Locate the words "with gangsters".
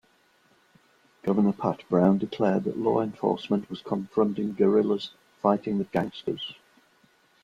5.77-6.55